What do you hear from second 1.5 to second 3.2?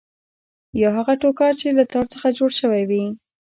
چې له تار څخه جوړ شوی وي.